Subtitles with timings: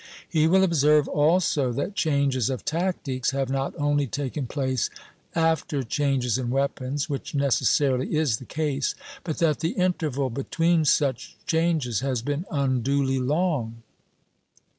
[0.27, 4.89] He will observe also that changes of tactics have not only taken place
[5.35, 11.35] after changes in weapons, which necessarily is the case, but that the interval between such
[11.45, 13.83] changes has been unduly long.